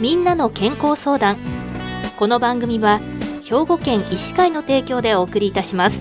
[0.00, 1.38] みんなの健康相談。
[2.16, 3.00] この番組は
[3.42, 5.98] 兵庫県医師会の提供でお送りいたします。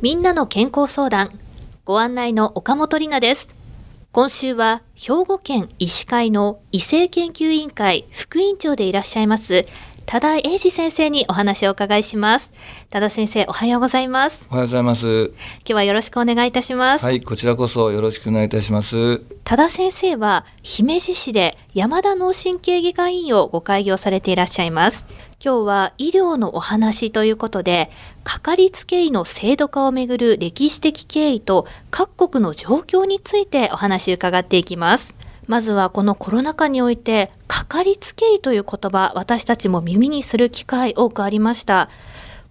[0.00, 1.38] みんなの健康相談。
[1.84, 3.62] ご案内の岡本里奈です。
[4.10, 9.64] 今週は兵庫県医師会の異性研究委員会副委員長でいらっしゃいます
[10.12, 12.52] 多田英二先生にお話をお伺いします。
[12.90, 14.46] 多田先生おはようございます。
[14.50, 15.28] おはようございます。
[15.28, 15.32] 今
[15.64, 17.06] 日はよろしくお願いいたします。
[17.06, 19.22] はいこちらこそよろしくお願いいたします。
[19.42, 25.06] 多田先生は姫路市で山田脳神経外科医院をご開業されていらっしゃいます。
[25.42, 27.90] 今日は医療のお話ということで
[28.22, 35.16] かかりつけ医の制度化をめぐる歴史的経緯と各国の状況についてお話伺っていきます
[35.52, 41.90] まずはこのコロナ禍においてかかりつけ医という言葉私たちも耳にする機会多くありました。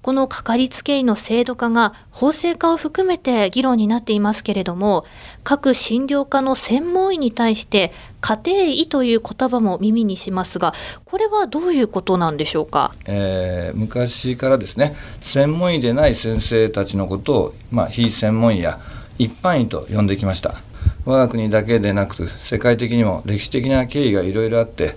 [0.04, 5.06] このかかりつけ医の制度化が法制化を含めて議論になっていますけれども
[5.44, 10.74] 各診療科の専門医に対して家庭医という言葉も耳にしますが
[11.06, 18.80] これはどういうことなんでしょうか、えー、昔からですね専門医でない先生たちのことを、まあ、非専門医や
[19.18, 20.62] 一般医と呼んできました。
[21.06, 24.96] 我が国だけでなく世界的にも歴史的な経緯がいろいろあって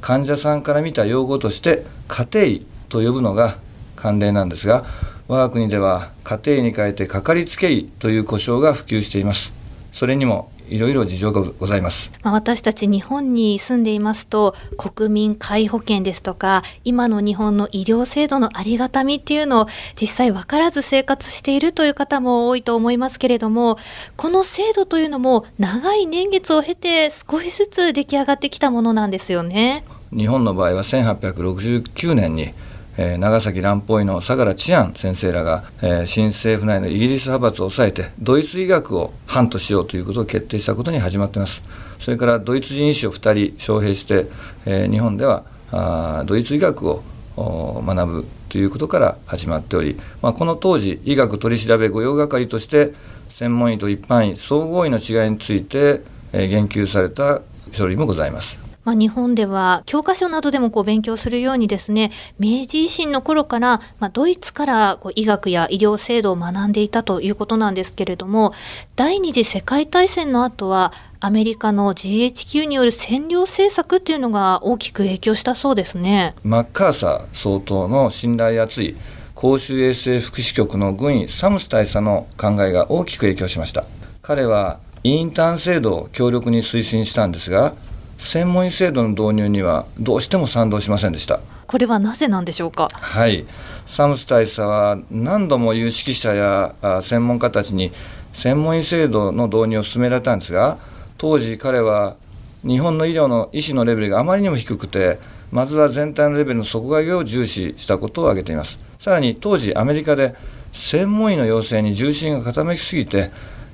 [0.00, 3.58] 患者さんから見た用語として家庭医と呼ぶのが
[3.96, 4.84] 慣例なんですが
[5.28, 9.52] 我が国では家庭医に変えてかかりつけ医という呼称が普及しています。
[9.94, 19.66] それにもいろいろ事情がございます、まあ、私たち日本に住んでいますと国民皆保険ですとか今の日本の医療制度のありがたみっていうのを
[20.00, 23.78] 実際分からず生活しているという方も多いと思いますけれども
[24.16, 29.84] この制度というのも長い年月を経て少しずつ出来上がってきたものなんですよね。
[30.16, 32.54] 日本の場合は1869年に
[32.96, 41.62] えー、長崎蘭方医の相良千安先生らが、えー、新政府内のイギリス派閥を抑えてドイツ医学を反としようということを決定したことに始まっています。
[42.00, 43.16] それからドイツ人医師を2
[43.50, 44.26] 人招聘して、
[44.66, 47.02] えー、日本ではあドイツ医学を
[47.36, 52.92] 学ぶということから始まっており、まあ、この当時医学取調べ御用係として
[53.30, 57.40] 専門医と一般医総合医の違いについて、え、言及された
[57.72, 58.63] 書類もございます。
[58.84, 68.52] まあ、日本では教科書などでもこう勉強するようにですね明治維新の頃から、まあ、ドイツからこう医学や医療制度を学んでいたということなんですけれども
[68.96, 76.34] 第二次世界大戦の後はアメリカの GHQ による占領政策っていうのが大きく影響したそうですね。
[76.44, 78.94] マッカーサー総統の信頼厚い
[79.34, 83.84] 公衆衛生福祉局の軍医サムス大佐の考えが大きく影響しました。
[84.20, 87.74] 彼はインターン制度を強力に推進したんですが
[88.18, 91.40] 専門医制度の導入にはどうしても賛同しませんでした。
[91.66, 92.88] これはなぜなんでしょうか？
[92.92, 93.46] はい。
[93.86, 97.92] サムス大佐は何度も有識者や専門家たちに
[98.32, 100.78] 専門医制度の導入を進められたんですが
[101.18, 102.16] 当時彼は
[102.62, 105.18] 日本の医療の医師のレベルがあまりにも低くて
[105.52, 108.78] まずは全体のレベルの底上げを重視したことを挙げています。
[108.98, 110.34] さらに当時アメリカで
[110.72, 113.30] 専門医の養成に重心が傾きすぎて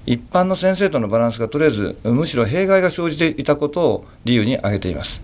[0.06, 5.20] 一般の先生とのバランスが取れずむしろ弊害が生じていたことを理由に挙げています。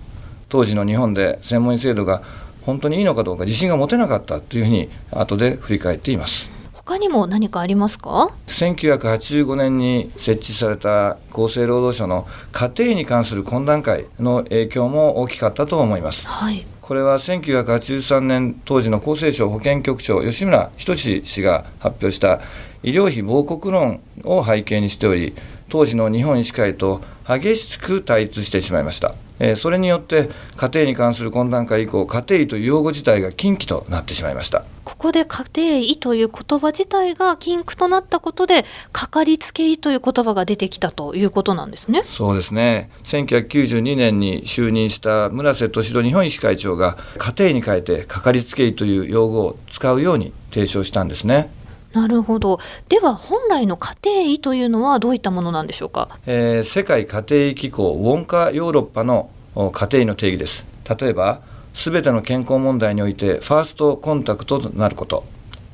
[0.48, 2.22] 当時の日本で専門医制度が
[2.62, 6.50] 本当にいいのかどうか自信が持てなかったというふうに後で振り返っています。
[6.72, 22.40] 他にも何かありますか？1985年に設置された厚生労働省の家庭に関する懇談会の影響も大きかったと思います、はい、これは1983年当時の厚生省保健局長吉村仁氏が発表した
[22.84, 25.34] 医療費亡国論を背景にしており
[25.68, 34.64] 当時の日本医師会と激しく対立してしまいました、えー、それによって家庭に関する懇談会以降家庭医という用語自体が禁忌となってしまいました。
[34.84, 42.02] ここで家庭医という言葉自体が禁句となったことでかかりつけ医という言葉が出てきたということなんですね。
[42.04, 42.90] そうですね。
[43.04, 51.50] 1992年に就任した村瀬敏郎日本医師会長が家庭医に変えてかかりつけ医という用語を使うように提唱したんですね
[51.96, 52.60] なるほど。
[52.90, 56.10] では本来の家庭医というのはどういったものなんでしょうか？
[56.26, 60.66] えー、世界家庭医機構ウォンカヨーロッパの家庭医の定義です。
[61.00, 61.40] 例えば
[61.72, 65.24] すべての健康問題においてファーストコンタクトとなること。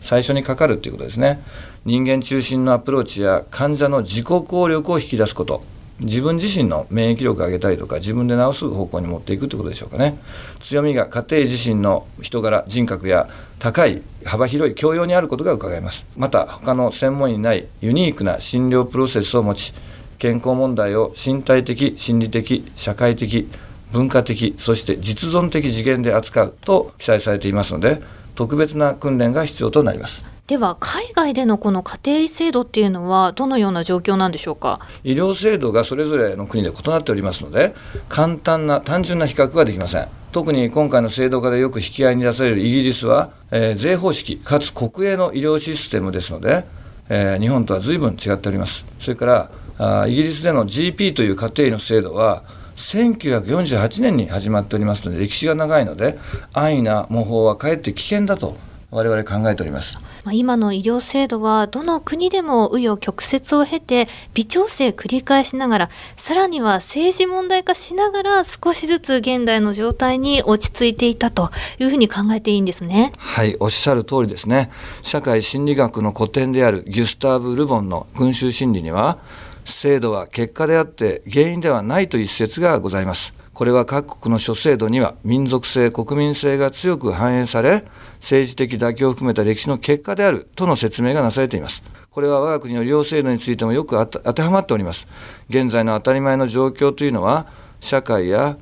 [0.01, 1.41] 最初にかかるということですね。
[1.85, 5.65] 人間中心のアプローチや患者の自己効力を引き出すこと。
[6.03, 10.19] 自分自身の免疫力を上げたりとか自分で治す方向に持っていくということでしょうかね。
[10.61, 13.29] 強みが家庭自身の人柄人格や
[13.59, 16.05] 高い幅広い教養にあることが伺えます。
[16.17, 19.75] また他の専門医にないユニークな診療プロセスを持ち
[20.19, 23.47] 健康問題を身体的心理的社会的
[23.93, 28.01] 文化的そして実存的次元で扱うと記載されていますので
[28.35, 30.32] 特別な訓練が必要となります。
[30.49, 34.81] では海外でのこの家庭医制度っていうのはどのような状況なんでしょうか？
[35.05, 37.75] 医療制度がそれぞれの国で異なっておりますので
[38.09, 40.09] 簡単な単純な比較はできません。
[40.33, 46.65] 特に今回の制度化でよく引き合いに出されるイギリスは、えー、税方式かつ国営の医療システムですので、
[47.09, 48.85] えー、日本とは随分違っております。
[49.01, 52.43] それからあイギリスでの GP という家庭医の制度は
[52.77, 56.19] 1948年に始まっておりますので歴史が長いので
[56.53, 58.57] 安易な模倣はかえって危険だと
[58.93, 59.99] 我々考えております。
[60.31, 71.51] 今の医療制度はどの国でも紆余曲折を経て微調整繰り返しながらさらには政治問題化しながら少しずつ現代の状態に落ち着いていたと
[71.81, 74.71] いうふうに考えていいんですねはいおっしゃる通りですね
[75.03, 79.19] 社会心理学の古典であるギュスターブ・ルボンの群衆心理には
[79.65, 83.33] 制度は結果であって原因ではないという一説がございます。
[83.53, 87.85] これは各国の諸制度には民族性国民性が強く反映され
[88.21, 91.83] 政治的妥協を含めた歴史の結果であるとの説明がなされています。
[92.11, 95.07] これは我が国の医療制度についてもよく当てはまっております。
[95.49, 97.47] 現在の当たり前の状況というのは
[97.81, 98.57] 社会や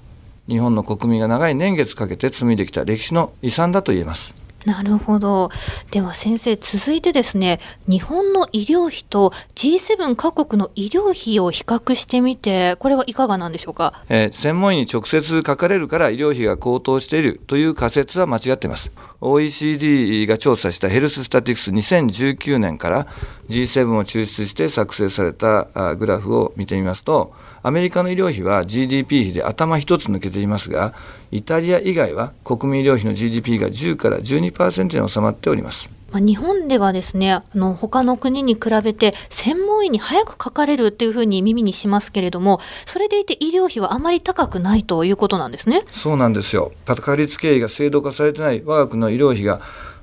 [0.49, 4.35] 日本の国民が長い年月かけて紡いできた歴史の遺産だと言えます。
[4.67, 5.51] なるほど。
[5.91, 18.91] では先生、続いてですね、日本の医療費と G7 各国の医療費を比較してみて、これはいかがなんでしょうか、えー、専門医に直接書かれるから医療費が高騰しているという仮説は間違っています。
[19.23, 23.07] OECD が調査したヘルススタティクス2019年から
[23.49, 30.95] G7 を抽出して作成されたグラフを見てみますと、アメリカの医療費は GDP 比で頭一つ抜けていますが、
[31.31, 35.91] イタリア以外は国民医療費の GDP が10から12%に収まっております。
[36.11, 49.61] まあ、日本ではですねあの他の国に比べて専門医に早くかかれるっていうふうに耳にしますけれどもそれでいて医療費はあまり高くないということなんですねそうなんですよかかりつけ医が制度化されてない我が国の医療費が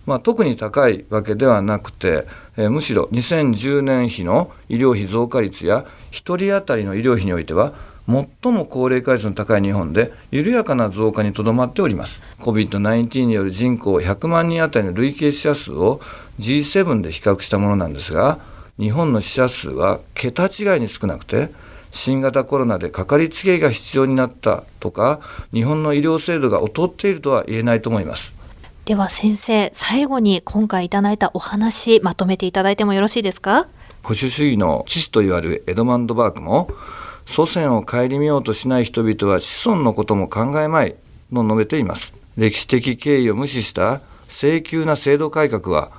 [0.08, 2.26] まあ、特に高いわけではなくて、
[2.56, 7.74] えー、むしろ2010年比の医療費増加率や1人当たりの医療費においては
[8.08, 12.24] 最も高齢化率の高い日本で緩やかな増加にとどまっております。
[12.40, 16.00] COVID-19 による人口100万人当たりの累計死者数を
[16.40, 18.40] G7 で比較したものなんですが
[18.80, 21.50] 日本の死者数は桁違いに少なくて
[21.92, 25.20] 新型コロナでかかりつけ医が必要になったとか
[25.52, 28.37] 日本の医療制度が劣っているとは言えないと思います。
[28.88, 33.68] では先生最後に今回いただいたお話まとめていただいてもよろしいですか？
[34.02, 36.70] 保守主義の父と言われるエドマンド・バークも
[37.26, 40.96] 祖先を顧みようとしない人々は子孫のことも考えまい
[41.34, 42.14] と述べています。
[42.38, 44.00] 歴史的経緯を無視した
[44.30, 45.92] 請求な制度改革は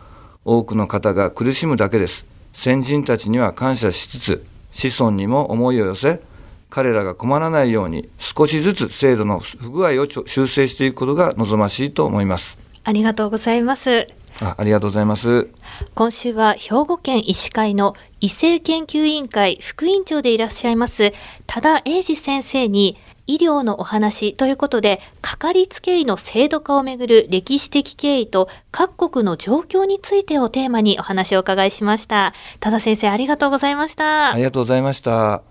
[0.46, 2.24] 多くの方が苦しむだけです。
[2.54, 6.22] 先人たちには感謝しつつ子孫にも思いを寄せ
[6.70, 12.56] 彼らが困らないように少しずつ制度の不具合を修正していくことが望ましいと思います。
[12.88, 14.06] ありがとうございます
[14.40, 15.48] あありがとうございます。
[15.94, 21.12] 今週は兵庫県医師会の医政研究委員会副委員長でいらっしゃいます
[21.46, 22.96] 多田英二先生に
[23.26, 32.32] 医療のお話ということで、かかりつけ医の制度化をめぐる歴史的経緯と各国の状況についてをテーマにお話を伺いしました。
[32.58, 34.32] 多田先生、ありがとうございました。
[34.32, 35.42] ありがとうございました。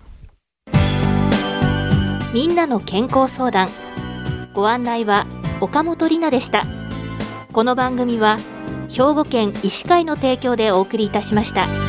[2.34, 3.68] みんなの健康相談。
[4.54, 5.26] ご案内は
[5.60, 6.77] 岡本里奈でした。
[7.52, 8.36] この番組は
[8.90, 11.87] 兵庫県医師会の提供でお送りいたしました。